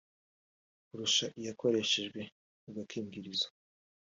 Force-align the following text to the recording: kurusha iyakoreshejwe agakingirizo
kurusha 0.85 1.25
iyakoreshejwe 1.39 2.21
agakingirizo 2.69 3.47